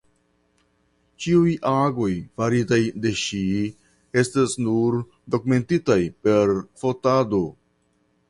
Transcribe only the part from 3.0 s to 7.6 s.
de ŝi estas nur dokumentitaj per fotado.